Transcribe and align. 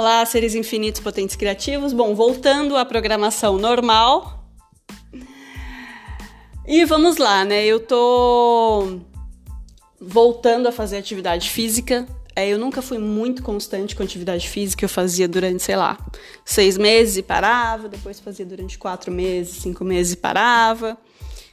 Olá, 0.00 0.24
seres 0.24 0.54
infinitos 0.54 0.98
potentes 1.02 1.36
criativos. 1.36 1.92
Bom, 1.92 2.14
voltando 2.14 2.74
à 2.74 2.86
programação 2.86 3.58
normal. 3.58 4.50
E 6.66 6.86
vamos 6.86 7.18
lá, 7.18 7.44
né? 7.44 7.66
Eu 7.66 7.78
tô 7.80 9.00
voltando 10.00 10.66
a 10.68 10.72
fazer 10.72 10.96
atividade 10.96 11.50
física. 11.50 12.06
É, 12.34 12.48
eu 12.48 12.58
nunca 12.58 12.80
fui 12.80 12.96
muito 12.96 13.42
constante 13.42 13.94
com 13.94 14.02
atividade 14.02 14.48
física. 14.48 14.86
Eu 14.86 14.88
fazia 14.88 15.28
durante, 15.28 15.62
sei 15.62 15.76
lá, 15.76 15.98
seis 16.46 16.78
meses 16.78 17.18
e 17.18 17.22
parava. 17.22 17.86
Depois 17.86 18.18
fazia 18.18 18.46
durante 18.46 18.78
quatro 18.78 19.12
meses, 19.12 19.56
cinco 19.56 19.84
meses 19.84 20.14
e 20.14 20.16
parava. 20.16 20.96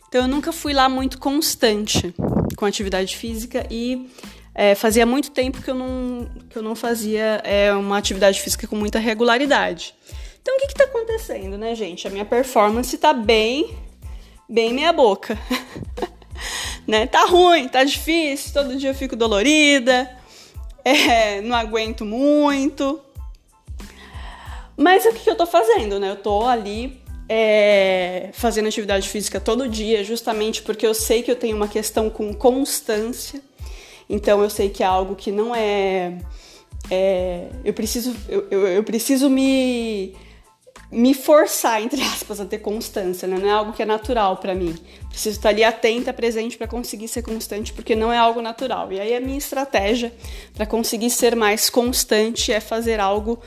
Então 0.07 0.21
eu 0.21 0.27
nunca 0.29 0.53
fui 0.53 0.71
lá 0.71 0.87
muito 0.87 1.19
constante 1.19 2.15
com 2.55 2.65
atividade 2.65 3.17
física 3.17 3.67
e 3.69 4.09
é, 4.57 4.73
fazia 4.73 5.05
muito 5.05 5.29
tempo 5.29 5.61
que 5.61 5.69
eu 5.69 5.75
não, 5.75 6.27
que 6.49 6.57
eu 6.57 6.63
não 6.63 6.75
fazia 6.75 7.39
é, 7.43 7.71
uma 7.73 7.95
atividade 7.95 8.41
física 8.41 8.65
com 8.65 8.75
muita 8.75 8.97
regularidade. 8.97 9.93
Então, 10.41 10.55
o 10.55 10.59
que 10.59 10.65
está 10.65 10.85
acontecendo, 10.85 11.59
né, 11.59 11.75
gente? 11.75 12.07
A 12.07 12.09
minha 12.09 12.25
performance 12.25 12.95
está 12.95 13.13
bem, 13.13 13.77
bem 14.49 14.73
meia 14.73 14.91
boca. 14.91 15.37
né? 16.87 17.05
Tá 17.05 17.25
ruim, 17.25 17.67
tá 17.67 17.83
difícil, 17.83 18.51
todo 18.51 18.75
dia 18.75 18.89
eu 18.89 18.95
fico 18.95 19.15
dolorida, 19.15 20.09
é, 20.83 21.39
não 21.41 21.55
aguento 21.55 22.03
muito. 22.03 22.99
Mas 24.75 25.05
o 25.05 25.13
que, 25.13 25.19
que 25.19 25.29
eu 25.29 25.35
tô 25.35 25.45
fazendo, 25.45 25.99
né? 25.99 26.09
Eu 26.09 26.15
tô 26.15 26.47
ali 26.47 26.99
é, 27.29 28.29
fazendo 28.33 28.67
atividade 28.67 29.07
física 29.07 29.39
todo 29.39 29.69
dia, 29.69 30.03
justamente 30.03 30.63
porque 30.63 30.87
eu 30.87 30.95
sei 30.95 31.21
que 31.21 31.29
eu 31.29 31.35
tenho 31.35 31.55
uma 31.55 31.67
questão 31.67 32.09
com 32.09 32.33
constância. 32.33 33.39
Então 34.09 34.41
eu 34.41 34.49
sei 34.49 34.69
que 34.69 34.83
é 34.83 34.85
algo 34.85 35.15
que 35.15 35.31
não 35.31 35.55
é. 35.55 36.17
é 36.89 37.49
eu 37.63 37.73
preciso, 37.73 38.15
eu, 38.29 38.47
eu, 38.49 38.67
eu, 38.67 38.83
preciso 38.83 39.29
me, 39.29 40.15
me 40.91 41.13
forçar, 41.13 41.81
entre 41.81 42.01
aspas, 42.01 42.39
a 42.39 42.45
ter 42.45 42.59
constância, 42.59 43.27
né? 43.27 43.37
Não 43.37 43.47
é 43.47 43.51
algo 43.51 43.73
que 43.73 43.81
é 43.81 43.85
natural 43.85 44.37
para 44.37 44.55
mim. 44.55 44.75
Preciso 45.09 45.37
estar 45.37 45.49
ali 45.49 45.63
atenta, 45.63 46.13
presente 46.13 46.57
para 46.57 46.67
conseguir 46.67 47.07
ser 47.07 47.21
constante, 47.21 47.73
porque 47.73 47.95
não 47.95 48.11
é 48.13 48.17
algo 48.17 48.41
natural. 48.41 48.91
E 48.93 48.99
aí 48.99 49.15
a 49.15 49.19
minha 49.19 49.37
estratégia 49.37 50.13
para 50.53 50.65
conseguir 50.65 51.09
ser 51.09 51.35
mais 51.35 51.69
constante 51.69 52.51
é 52.51 52.59
fazer 52.59 52.99
algo 52.99 53.39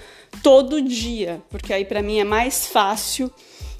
todo 0.43 0.83
dia, 0.83 1.43
porque 1.49 1.73
aí 1.73 1.85
para 1.85 2.03
mim 2.03 2.19
é 2.19 2.25
mais 2.25 2.67
fácil 2.67 3.31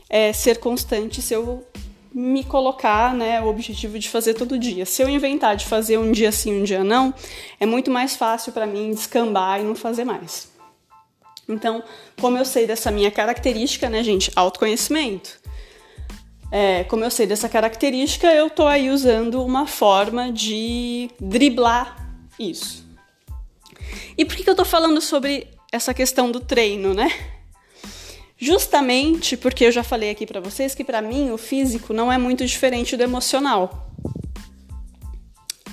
é, 0.09 0.33
ser 0.33 0.59
constante 0.59 1.23
se 1.23 1.33
eu 1.33 1.65
me 2.13 2.43
colocar, 2.43 3.15
né, 3.15 3.41
o 3.41 3.47
objetivo 3.47 3.99
de 3.99 4.09
fazer 4.09 4.35
todo 4.35 4.59
dia. 4.59 4.85
Se 4.85 5.03
eu 5.03 5.09
inventar 5.09 5.57
de 5.57 5.65
fazer 5.65 5.99
um 5.99 6.11
dia 6.11 6.33
sim, 6.33 6.61
um 6.61 6.65
dia 6.65 6.83
não, 6.83 7.15
é 7.59 7.67
muito 7.67 7.91
mais 7.91 8.17
fácil 8.17 8.53
para 8.53 8.67
mim 8.67 8.91
descambar 8.91 9.61
e 9.61 9.65
não 9.65 9.75
fazer 9.75 10.05
mais. 10.05 10.51
Então, 11.49 11.83
como 12.21 12.37
eu 12.37 12.45
sei 12.45 12.67
dessa 12.67 12.91
minha 12.91 13.11
característica, 13.11 13.89
né, 13.89 14.03
gente, 14.03 14.31
autoconhecimento. 14.37 15.39
É, 16.53 16.85
como 16.85 17.05
eu 17.05 17.11
sei 17.11 17.27
dessa 17.27 17.49
característica, 17.49 18.27
eu 18.33 18.51
tô 18.51 18.67
aí 18.67 18.91
usando 18.91 19.45
uma 19.45 19.67
forma 19.67 20.33
de 20.33 21.09
driblar 21.21 21.97
isso. 22.39 22.85
E 24.19 24.25
por 24.25 24.37
que, 24.37 24.43
que 24.43 24.51
eu 24.51 24.57
tô 24.57 24.65
falando 24.65 25.01
sobre 25.01 25.47
essa 25.71 25.95
questão 25.95 26.31
do 26.31 26.41
treino, 26.41 26.93
né? 26.93 27.09
Justamente 28.41 29.37
porque 29.37 29.67
eu 29.67 29.71
já 29.71 29.83
falei 29.83 30.11
aqui 30.11 30.27
para 30.27 30.41
vocês 30.41 30.75
que 30.75 30.83
para 30.83 31.03
mim 31.03 31.31
o 31.31 31.37
físico 31.37 31.93
não 31.93 32.11
é 32.11 32.17
muito 32.17 32.47
diferente 32.47 32.97
do 32.97 33.03
emocional. 33.03 33.91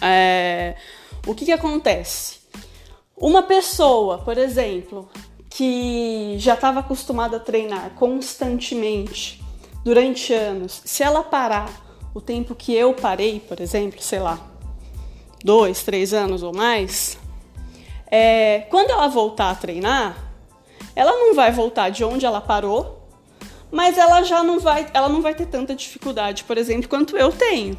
É, 0.02 0.76
o 1.26 1.34
que, 1.34 1.46
que 1.46 1.52
acontece? 1.54 2.40
Uma 3.16 3.42
pessoa, 3.42 4.18
por 4.18 4.38
exemplo, 4.38 5.10
que 5.50 6.36
já 6.40 6.56
estava 6.56 6.82
acostumada 6.82 7.38
a 7.38 7.40
treinar 7.40 7.92
constantemente 7.92 9.42
durante 9.82 10.34
anos, 10.34 10.82
se 10.84 11.04
ela 11.04 11.24
parar 11.24 11.72
o 12.14 12.20
tempo 12.20 12.54
que 12.54 12.76
eu 12.76 12.94
parei, 12.94 13.40
por 13.40 13.62
exemplo, 13.62 14.02
sei 14.02 14.20
lá, 14.20 14.46
dois, 15.42 15.84
três 15.84 16.14
anos 16.14 16.44
ou 16.44 16.54
mais, 16.54 17.18
é, 18.12 18.68
quando 18.70 18.90
ela 18.90 19.08
voltar 19.08 19.52
a 19.52 19.56
treinar, 19.56 20.27
ela 20.96 21.12
não 21.12 21.34
vai 21.34 21.52
voltar 21.52 21.90
de 21.90 22.04
onde 22.04 22.26
ela 22.26 22.42
parou, 22.42 23.08
mas 23.72 23.98
ela 23.98 24.24
já 24.24 24.44
não 24.44 24.60
vai, 24.60 24.88
ela 24.94 25.10
não 25.10 25.22
vai 25.22 25.36
ter 25.36 25.46
tanta 25.46 25.76
dificuldade, 25.76 26.44
por 26.44 26.58
exemplo, 26.58 26.90
quanto 26.90 27.18
eu 27.18 27.32
tenho. 27.32 27.78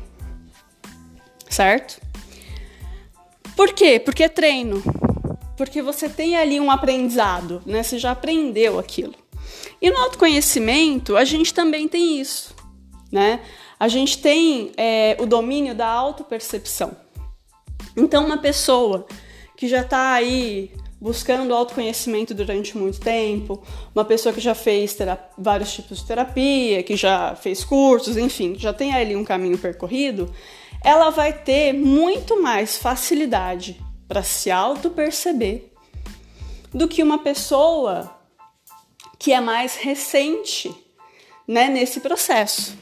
Certo? 1.49 2.01
Por 3.57 3.73
quê? 3.73 3.99
Porque 3.99 4.23
é 4.23 4.29
treino. 4.29 4.83
Porque 5.57 5.83
você 5.83 6.09
tem 6.09 6.37
ali 6.37 6.61
um 6.61 6.71
aprendizado, 6.71 7.61
né? 7.67 7.83
Você 7.83 7.99
já 7.99 8.13
aprendeu 8.13 8.79
aquilo. 8.79 9.15
E 9.81 9.91
no 9.91 9.99
autoconhecimento, 9.99 11.17
a 11.17 11.25
gente 11.25 11.53
também 11.53 11.89
tem 11.89 12.21
isso, 12.21 12.55
né? 13.11 13.41
A 13.81 13.89
gente 13.89 14.19
tem 14.19 14.73
é, 14.77 15.17
o 15.19 15.27
domínio 15.27 15.75
da 15.75 15.87
autopercepção. 15.87 16.97
Então, 17.97 18.27
uma 18.27 18.39
pessoa 18.39 19.07
que 19.57 19.67
já 19.67 19.81
está 19.81 20.13
aí 20.13 20.73
buscando 21.01 21.55
autoconhecimento 21.55 22.35
durante 22.35 22.77
muito 22.77 23.01
tempo, 23.01 23.63
uma 23.95 24.05
pessoa 24.05 24.33
que 24.33 24.41
já 24.41 24.55
fez 24.55 24.97
vários 25.37 25.73
tipos 25.73 25.99
de 25.99 26.07
terapia, 26.07 26.83
que 26.83 26.97
já 26.97 27.37
fez 27.37 27.65
cursos, 27.65 28.17
enfim, 28.17 28.57
já 28.59 28.73
tem 28.73 28.93
ali 28.93 29.15
um 29.15 29.25
caminho 29.25 29.57
percorrido, 29.57 30.33
ela 30.83 31.11
vai 31.11 31.33
ter 31.33 31.73
muito 31.73 32.43
mais 32.43 32.77
facilidade 32.77 33.81
para 34.09 34.23
se 34.23 34.51
auto-perceber 34.51 35.73
do 36.73 36.89
que 36.89 37.03
uma 37.03 37.19
pessoa 37.19 38.19
que 39.19 39.33
é 39.33 39.41
mais 39.41 39.77
recente 39.77 40.73
né, 41.47 41.69
nesse 41.69 42.01
processo. 42.01 42.77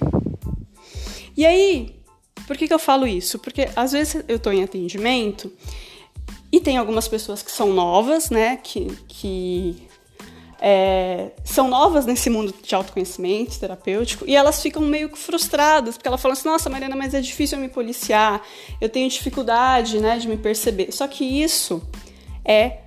E 1.37 1.44
aí, 1.44 1.97
por 2.47 2.56
que, 2.56 2.66
que 2.66 2.75
eu 2.75 2.78
falo 2.78 3.06
isso? 3.06 3.38
Porque 3.38 3.69
às 3.75 3.93
vezes 3.93 4.25
eu 4.28 4.37
estou 4.37 4.53
em 4.53 4.62
atendimento 4.62 5.53
e 6.50 6.60
tem 6.60 6.76
algumas 6.76 7.08
pessoas 7.08 7.42
que 7.42 7.50
são 7.50 7.72
novas, 7.72 8.30
né? 8.30 8.56
Que, 8.56 8.86
que 9.08 9.88
é, 10.60 11.32
são 11.44 11.68
novas 11.68 12.06
nesse 12.06 12.30
mundo 12.30 12.54
de 12.62 12.74
autoconhecimento 12.74 13.58
terapêutico 13.58 14.24
e 14.26 14.34
elas 14.34 14.62
ficam 14.62 14.82
meio 14.82 15.08
que 15.08 15.18
frustradas, 15.18 15.96
porque 15.96 16.08
elas 16.08 16.20
falam 16.20 16.32
assim: 16.32 16.48
nossa, 16.48 16.70
Mariana, 16.70 16.96
mas 16.96 17.14
é 17.14 17.20
difícil 17.20 17.58
eu 17.58 17.62
me 17.62 17.68
policiar, 17.68 18.42
eu 18.80 18.88
tenho 18.88 19.08
dificuldade 19.08 20.00
né, 20.00 20.18
de 20.18 20.28
me 20.28 20.36
perceber. 20.36 20.92
Só 20.92 21.06
que 21.06 21.24
isso 21.24 21.82
é 22.44 22.78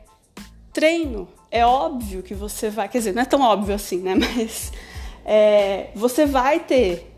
treino. 0.73 1.27
É 1.51 1.65
óbvio 1.65 2.21
que 2.21 2.33
você 2.33 2.69
vai, 2.69 2.87
quer 2.87 2.99
dizer, 2.99 3.13
não 3.13 3.21
é 3.21 3.25
tão 3.25 3.41
óbvio 3.41 3.75
assim, 3.75 3.97
né? 3.97 4.15
Mas 4.15 4.71
é, 5.25 5.89
você 5.95 6.25
vai 6.25 6.59
ter 6.59 7.11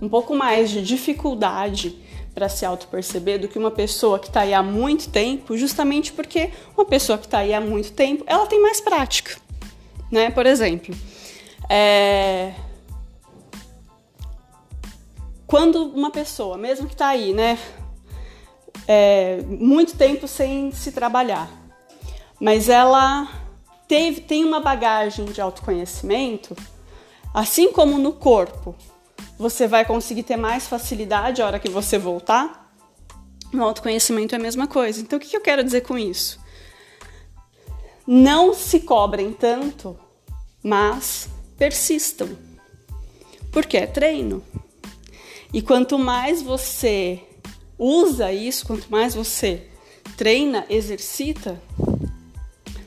um 0.00 0.08
pouco 0.08 0.34
mais 0.34 0.70
de 0.70 0.82
dificuldade 0.82 1.98
para 2.38 2.48
se 2.48 2.64
auto-perceber 2.64 3.38
do 3.38 3.48
que 3.48 3.58
uma 3.58 3.70
pessoa 3.70 4.16
que 4.16 4.28
está 4.28 4.42
aí 4.42 4.54
há 4.54 4.62
muito 4.62 5.10
tempo, 5.10 5.56
justamente 5.56 6.12
porque 6.12 6.52
uma 6.76 6.84
pessoa 6.84 7.18
que 7.18 7.26
está 7.26 7.38
aí 7.38 7.52
há 7.52 7.60
muito 7.60 7.90
tempo, 7.92 8.22
ela 8.28 8.46
tem 8.46 8.62
mais 8.62 8.80
prática, 8.80 9.40
né? 10.08 10.30
Por 10.30 10.46
exemplo, 10.46 10.94
é... 11.68 12.54
quando 15.48 15.82
uma 15.88 16.12
pessoa, 16.12 16.56
mesmo 16.56 16.86
que 16.86 16.94
está 16.94 17.08
aí, 17.08 17.34
né, 17.34 17.58
é, 18.86 19.42
muito 19.44 19.96
tempo 19.96 20.28
sem 20.28 20.70
se 20.70 20.92
trabalhar, 20.92 21.50
mas 22.38 22.68
ela 22.68 23.28
teve, 23.88 24.20
tem 24.20 24.44
uma 24.44 24.60
bagagem 24.60 25.24
de 25.24 25.40
autoconhecimento, 25.40 26.56
assim 27.34 27.72
como 27.72 27.98
no 27.98 28.12
corpo, 28.12 28.76
você 29.38 29.66
vai 29.66 29.84
conseguir 29.84 30.22
ter 30.22 30.36
mais 30.36 30.66
facilidade 30.66 31.40
a 31.40 31.46
hora 31.46 31.58
que 31.58 31.68
você 31.68 31.98
voltar. 31.98 32.72
No 33.52 33.64
autoconhecimento 33.64 34.34
é 34.34 34.38
a 34.38 34.40
mesma 34.40 34.66
coisa. 34.66 35.00
Então, 35.00 35.18
o 35.18 35.20
que 35.20 35.36
eu 35.36 35.40
quero 35.40 35.64
dizer 35.64 35.82
com 35.82 35.96
isso? 35.96 36.38
Não 38.06 38.52
se 38.54 38.80
cobrem 38.80 39.32
tanto, 39.32 39.98
mas 40.62 41.28
persistam. 41.56 42.28
Porque 43.52 43.76
é 43.76 43.86
treino. 43.86 44.42
E 45.52 45.62
quanto 45.62 45.98
mais 45.98 46.42
você 46.42 47.22
usa 47.78 48.32
isso, 48.32 48.66
quanto 48.66 48.90
mais 48.90 49.14
você 49.14 49.68
treina, 50.16 50.66
exercita, 50.68 51.60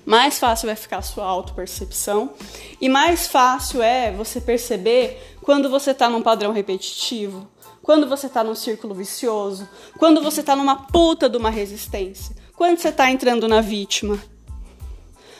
mais 0.05 0.38
fácil 0.38 0.67
vai 0.67 0.75
ficar 0.75 0.97
a 0.97 1.01
sua 1.01 1.25
autopercepção 1.25 2.33
e 2.79 2.89
mais 2.89 3.27
fácil 3.27 3.81
é 3.81 4.11
você 4.11 4.41
perceber 4.41 5.30
quando 5.43 5.69
você 5.69 5.91
está 5.91 6.09
num 6.09 6.21
padrão 6.21 6.51
repetitivo, 6.51 7.47
quando 7.81 8.07
você 8.07 8.27
está 8.27 8.43
num 8.43 8.55
círculo 8.55 8.93
vicioso, 8.93 9.67
quando 9.97 10.21
você 10.21 10.41
está 10.41 10.55
numa 10.55 10.88
puta 10.88 11.27
de 11.27 11.38
uma 11.38 11.49
resistência, 11.49 12.35
quando 12.55 12.77
você 12.77 12.89
está 12.89 13.09
entrando 13.09 13.47
na 13.47 13.59
vítima, 13.59 14.19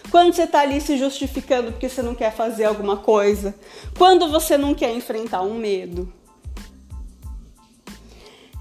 quando 0.10 0.34
você 0.34 0.44
está 0.44 0.62
ali 0.62 0.82
se 0.82 0.98
justificando 0.98 1.72
porque 1.72 1.88
você 1.88 2.02
não 2.02 2.16
quer 2.16 2.34
fazer 2.34 2.66
alguma 2.66 2.98
coisa, 2.98 3.56
quando 3.98 4.28
você 4.30 4.58
não 4.58 4.74
quer 4.74 4.94
enfrentar 4.94 5.42
um 5.42 5.54
medo. 5.54 6.12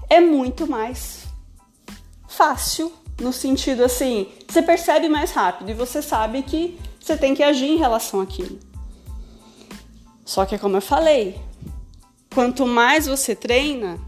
É 0.09 0.19
muito 0.19 0.67
mais 0.67 1.25
fácil 2.27 2.91
no 3.19 3.33
sentido 3.33 3.83
assim, 3.83 4.27
você 4.47 4.61
percebe 4.61 5.07
mais 5.07 5.31
rápido 5.31 5.69
e 5.69 5.73
você 5.73 6.01
sabe 6.01 6.41
que 6.43 6.79
você 6.99 7.17
tem 7.17 7.33
que 7.33 7.43
agir 7.43 7.67
em 7.67 7.77
relação 7.77 8.19
àquilo. 8.19 8.59
Só 10.25 10.45
que, 10.45 10.57
como 10.57 10.77
eu 10.77 10.81
falei, 10.81 11.39
quanto 12.33 12.65
mais 12.65 13.07
você 13.07 13.35
treina, 13.35 13.99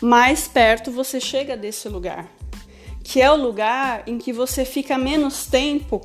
mais 0.00 0.48
perto 0.48 0.90
você 0.90 1.20
chega 1.20 1.56
desse 1.56 1.88
lugar, 1.88 2.26
que 3.04 3.20
é 3.20 3.30
o 3.30 3.36
lugar 3.36 4.04
em 4.06 4.18
que 4.18 4.32
você 4.32 4.64
fica 4.64 4.96
menos 4.96 5.46
tempo 5.46 6.00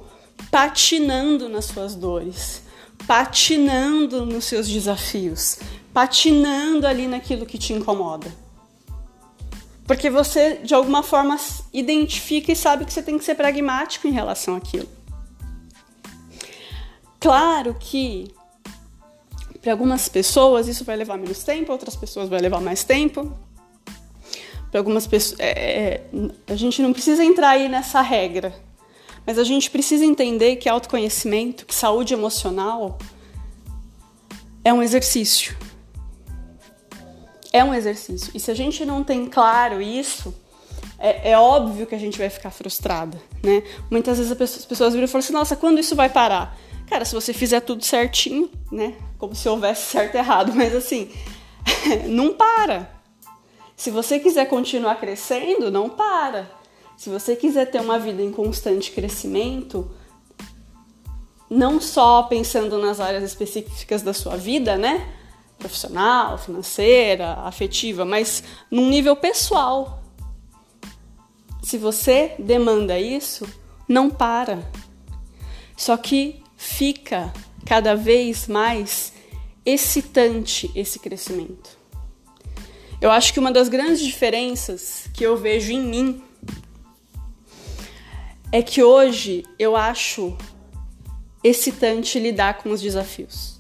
patinando 0.52 1.48
nas 1.48 1.66
suas 1.66 1.96
dores, 1.96 2.64
patinando 3.08 4.26
nos 4.26 4.46
seus 4.46 4.68
desafios, 4.68 5.60
patinando 5.94 6.86
ali 6.86 7.08
naquilo 7.08 7.46
que 7.46 7.58
te 7.58 7.72
incomoda. 7.72 8.34
Porque 9.86 10.10
você, 10.10 10.56
de 10.64 10.74
alguma 10.74 11.04
forma, 11.04 11.38
identifica 11.72 12.52
e 12.52 12.56
sabe 12.56 12.86
que 12.86 12.92
você 12.92 13.04
tem 13.04 13.18
que 13.18 13.24
ser 13.24 13.36
pragmático 13.36 14.08
em 14.08 14.12
relação 14.12 14.56
àquilo. 14.56 14.90
Claro 17.20 17.76
que 17.80 18.34
para 19.62 19.72
algumas 19.72 20.08
pessoas 20.08 20.68
isso 20.68 20.84
vai 20.84 20.96
levar 20.96 21.18
menos 21.18 21.44
tempo, 21.44 21.72
outras 21.72 21.96
pessoas 21.96 22.30
vai 22.30 22.40
levar 22.40 22.62
mais 22.62 22.84
tempo. 22.84 23.34
Para 24.70 24.80
algumas 24.80 25.08
pessoas, 25.08 25.40
é, 25.40 25.52
é, 25.52 26.04
a 26.48 26.56
gente 26.56 26.82
não 26.82 26.92
precisa 26.92 27.24
entrar 27.24 27.50
aí 27.50 27.70
nessa 27.70 28.02
regra, 28.02 28.54
mas 29.26 29.40
a 29.40 29.44
gente 29.44 29.72
precisa 29.72 30.04
entender 30.06 30.58
que 30.58 30.68
autoconhecimento, 30.68 31.66
que 31.66 31.74
saúde 31.74 32.14
emocional 32.14 32.98
é 34.64 34.74
um 34.74 34.84
exercício 34.84 35.56
é 37.56 37.64
um 37.64 37.74
exercício. 37.74 38.32
E 38.36 38.40
se 38.40 38.52
a 38.52 38.54
gente 38.54 38.84
não 38.84 39.02
tem 39.02 39.28
claro 39.28 39.82
isso, 39.82 40.36
é, 41.00 41.32
é 41.32 41.38
óbvio 41.38 41.88
que 41.88 41.96
a 41.96 41.98
gente 41.98 42.18
vai 42.18 42.30
ficar 42.30 42.52
frustrada, 42.52 43.18
né? 43.42 43.64
Muitas 43.90 44.18
vezes 44.18 44.30
as 44.30 44.66
pessoas 44.66 44.94
viram 44.94 45.06
e 45.06 45.08
falam 45.08 45.24
assim: 45.24 45.32
nossa, 45.32 45.56
quando 45.56 45.80
isso 45.80 45.96
vai 45.96 46.10
parar? 46.10 46.58
Cara, 46.88 47.06
se 47.06 47.14
você 47.14 47.34
fizer 47.34 47.62
tudo 47.62 47.84
certinho, 47.84 48.50
né? 48.72 48.96
Como 49.18 49.36
se 49.36 49.48
houvesse 49.50 49.90
certo 49.92 50.16
e 50.16 50.18
errado, 50.18 50.54
mas 50.54 50.76
assim, 50.76 51.10
não 52.08 52.34
para. 52.34 52.90
Se 53.76 53.92
você 53.92 54.20
quiser 54.20 54.46
continuar 54.46 54.96
crescendo, 54.96 55.72
não 55.72 55.90
para. 55.90 56.50
Se 56.98 57.10
você 57.10 57.36
quiser 57.36 57.66
ter 57.66 57.82
uma 57.82 58.00
vida 58.00 58.22
em 58.22 58.32
constante 58.32 58.92
crescimento, 58.92 59.92
não 61.50 61.82
só 61.82 62.24
pensando 62.24 62.78
nas 62.78 63.00
áreas 63.00 63.24
específicas 63.24 64.02
da 64.02 64.14
sua 64.14 64.38
vida, 64.38 64.78
né? 64.78 65.14
profissional, 65.58 66.38
financeira, 66.38 67.34
afetiva, 67.40 68.06
mas 68.06 68.44
num 68.70 68.90
nível 68.90 69.16
pessoal. 69.16 70.04
Se 71.64 71.78
você 71.78 72.36
demanda 72.38 73.00
isso, 73.00 73.48
não 73.88 74.10
para. 74.10 74.60
Só 75.76 75.98
que 75.98 76.44
fica 76.56 77.34
cada 77.66 77.96
vez 77.96 78.48
mais 78.48 79.14
excitante 79.66 80.72
esse 80.76 81.00
crescimento. 81.00 81.78
Eu 83.02 83.12
acho 83.12 83.34
que 83.34 83.40
uma 83.40 83.52
das 83.52 83.68
grandes 83.68 84.00
diferenças 84.00 85.10
que 85.14 85.24
eu 85.24 85.36
vejo 85.36 85.72
em 85.72 85.82
mim 85.82 86.24
é 88.52 88.62
que 88.62 88.82
hoje 88.82 89.44
eu 89.60 89.76
acho 89.76 90.38
excitante 91.44 92.20
lidar 92.20 92.60
com 92.60 92.72
os 92.72 92.82
desafios. 92.82 93.60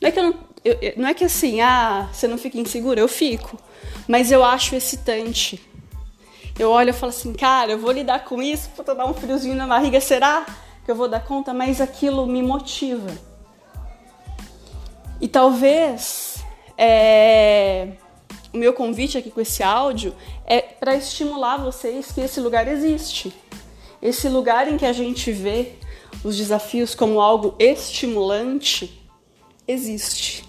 Não 0.00 0.08
é 0.08 0.12
que 0.12 0.20
não, 0.20 0.34
eu, 0.64 0.78
não 0.96 1.08
é 1.08 1.14
que 1.14 1.24
assim, 1.24 1.60
ah, 1.60 2.08
você 2.12 2.28
não 2.28 2.38
fica 2.38 2.58
insegura, 2.58 3.00
eu 3.00 3.08
fico. 3.08 3.58
Mas 4.06 4.30
eu 4.30 4.44
acho 4.44 4.74
excitante. 4.74 5.60
Eu 6.58 6.70
olho 6.70 6.90
e 6.90 6.92
falo 6.92 7.10
assim, 7.10 7.32
cara, 7.32 7.72
eu 7.72 7.78
vou 7.78 7.92
lidar 7.92 8.24
com 8.24 8.42
isso, 8.42 8.70
vou 8.76 8.84
dar 8.84 9.06
um 9.06 9.14
friozinho 9.14 9.54
na 9.54 9.66
barriga, 9.66 10.00
será 10.00 10.44
que 10.88 10.92
eu 10.92 10.96
vou 10.96 11.06
dar 11.06 11.20
conta? 11.20 11.52
Mas 11.52 11.82
aquilo 11.82 12.26
me 12.26 12.40
motiva. 12.40 13.10
E 15.20 15.28
talvez 15.28 16.42
é, 16.78 17.88
o 18.54 18.56
meu 18.56 18.72
convite 18.72 19.18
aqui 19.18 19.30
com 19.30 19.38
esse 19.38 19.62
áudio 19.62 20.16
é 20.46 20.62
para 20.62 20.96
estimular 20.96 21.58
vocês 21.58 22.10
que 22.10 22.22
esse 22.22 22.40
lugar 22.40 22.66
existe. 22.66 23.34
Esse 24.00 24.30
lugar 24.30 24.66
em 24.66 24.78
que 24.78 24.86
a 24.86 24.92
gente 24.94 25.30
vê 25.30 25.74
os 26.24 26.38
desafios 26.38 26.94
como 26.94 27.20
algo 27.20 27.54
estimulante 27.58 29.06
existe. 29.66 30.42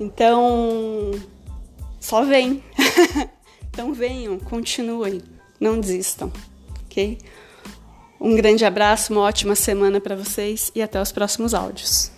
Então, 0.00 1.10
só 2.00 2.24
vem. 2.24 2.64
então 3.68 3.92
venham, 3.92 4.38
continuem, 4.38 5.20
não 5.60 5.78
desistam, 5.78 6.32
ok? 6.86 7.18
Um 8.20 8.34
grande 8.34 8.64
abraço, 8.64 9.12
uma 9.12 9.22
ótima 9.22 9.54
semana 9.54 10.00
para 10.00 10.16
vocês 10.16 10.72
e 10.74 10.82
até 10.82 11.00
os 11.00 11.12
próximos 11.12 11.52
áudios. 11.54 12.15